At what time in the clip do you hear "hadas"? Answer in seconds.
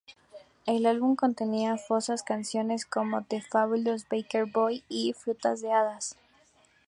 5.73-6.15